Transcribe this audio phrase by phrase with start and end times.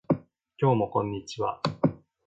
[0.57, 1.61] 今日もこんにちは